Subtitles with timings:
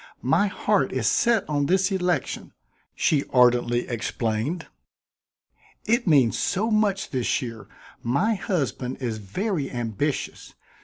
[0.23, 2.53] "My heart is set on this election,"
[2.95, 4.65] she ardently explained.
[5.85, 7.67] "It means so much this year.
[8.01, 10.55] My husband is very ambitious.